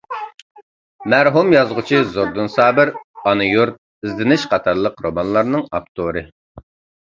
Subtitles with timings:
[1.13, 2.93] مەرھۇم يازغۇچى زوردۇن سابىر—
[3.27, 6.29] «ئانا يۇرت»، «ئىزدىنىش» قاتارلىق رومانلارنىڭ ئاپتورى.